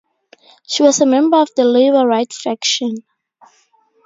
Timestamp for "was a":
0.81-1.05